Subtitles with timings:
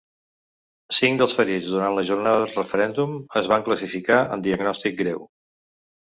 [0.99, 5.21] Cinc dels ferits durant la jornada del referèndum es van classificar en diagnòstic greu.